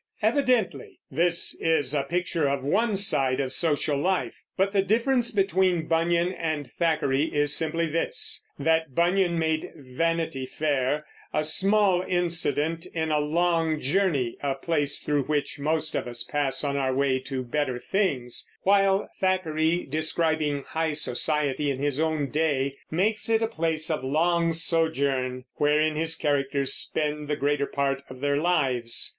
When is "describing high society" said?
19.87-21.69